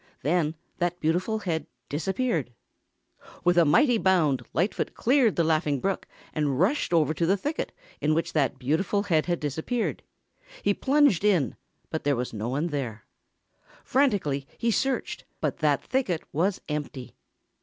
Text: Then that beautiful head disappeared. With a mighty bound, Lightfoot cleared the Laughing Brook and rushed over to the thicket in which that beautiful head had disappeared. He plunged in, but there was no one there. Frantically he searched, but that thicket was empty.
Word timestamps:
Then 0.23 0.55
that 0.79 0.99
beautiful 0.99 1.37
head 1.37 1.67
disappeared. 1.87 2.51
With 3.43 3.55
a 3.55 3.65
mighty 3.65 3.99
bound, 3.99 4.41
Lightfoot 4.51 4.95
cleared 4.95 5.35
the 5.35 5.43
Laughing 5.43 5.79
Brook 5.79 6.07
and 6.33 6.59
rushed 6.59 6.91
over 6.91 7.13
to 7.13 7.27
the 7.27 7.37
thicket 7.37 7.71
in 7.99 8.15
which 8.15 8.33
that 8.33 8.57
beautiful 8.57 9.03
head 9.03 9.27
had 9.27 9.39
disappeared. 9.39 10.01
He 10.63 10.73
plunged 10.73 11.23
in, 11.23 11.55
but 11.91 12.03
there 12.03 12.15
was 12.15 12.33
no 12.33 12.49
one 12.49 12.69
there. 12.69 13.05
Frantically 13.83 14.47
he 14.57 14.71
searched, 14.71 15.23
but 15.39 15.57
that 15.59 15.83
thicket 15.83 16.23
was 16.33 16.61
empty. 16.67 17.13